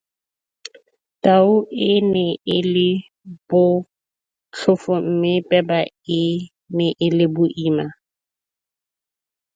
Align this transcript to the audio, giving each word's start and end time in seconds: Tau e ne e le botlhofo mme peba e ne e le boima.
Tau 1.23 1.49
e 1.89 1.93
ne 2.13 2.25
e 2.55 2.57
le 2.75 2.87
botlhofo 3.49 4.93
mme 5.07 5.33
peba 5.49 5.79
e 6.19 6.21
ne 6.75 6.87
e 7.05 7.07
le 7.17 7.25
boima. 7.35 7.85